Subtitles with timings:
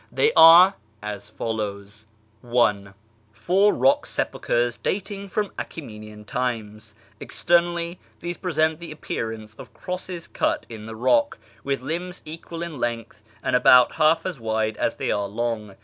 [0.11, 0.73] They are
[1.03, 2.07] as follows:—
[2.43, 2.87] (i)
[3.33, 6.95] Four rock sepulchres dating from Achremenian times.
[7.19, 12.79] Externally, these present the appearance of crosses cut in the rock, with limbs equal in
[12.79, 15.75] length and about half as wide as they are long.